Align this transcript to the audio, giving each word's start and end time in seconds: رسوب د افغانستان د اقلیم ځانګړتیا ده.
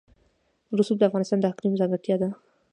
رسوب 0.79 0.97
د 0.99 1.03
افغانستان 1.09 1.39
د 1.41 1.45
اقلیم 1.51 1.73
ځانګړتیا 1.79 2.15
ده. 2.21 2.29